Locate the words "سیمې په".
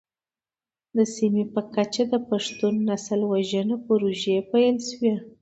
1.15-1.61